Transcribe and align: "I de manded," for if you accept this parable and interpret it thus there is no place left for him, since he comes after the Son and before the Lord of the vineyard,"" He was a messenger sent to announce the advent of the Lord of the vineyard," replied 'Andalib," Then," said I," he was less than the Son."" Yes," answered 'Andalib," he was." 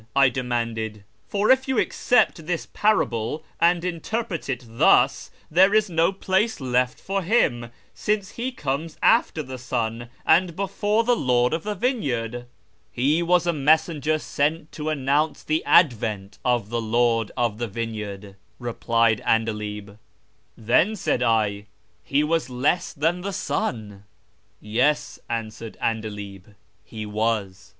"I 0.15 0.29
de 0.29 0.41
manded," 0.41 1.03
for 1.29 1.51
if 1.51 1.67
you 1.67 1.77
accept 1.77 2.47
this 2.47 2.65
parable 2.73 3.43
and 3.59 3.85
interpret 3.85 4.49
it 4.49 4.63
thus 4.67 5.29
there 5.51 5.75
is 5.75 5.91
no 5.91 6.11
place 6.11 6.59
left 6.59 6.99
for 6.99 7.21
him, 7.21 7.69
since 7.93 8.31
he 8.31 8.51
comes 8.51 8.97
after 9.03 9.43
the 9.43 9.59
Son 9.59 10.09
and 10.25 10.55
before 10.55 11.03
the 11.03 11.15
Lord 11.15 11.53
of 11.53 11.61
the 11.61 11.75
vineyard,"" 11.75 12.47
He 13.01 13.21
was 13.21 13.45
a 13.45 13.53
messenger 13.53 14.17
sent 14.17 14.71
to 14.71 14.89
announce 14.89 15.43
the 15.43 15.63
advent 15.65 16.39
of 16.43 16.69
the 16.71 16.81
Lord 16.81 17.31
of 17.37 17.59
the 17.59 17.67
vineyard," 17.67 18.35
replied 18.57 19.21
'Andalib," 19.23 19.99
Then," 20.57 20.95
said 20.95 21.21
I," 21.21 21.67
he 22.03 22.23
was 22.23 22.49
less 22.49 22.91
than 22.91 23.21
the 23.21 23.33
Son."" 23.33 24.05
Yes," 24.59 25.19
answered 25.29 25.77
'Andalib," 25.79 26.55
he 26.91 27.05
was." 27.05 27.69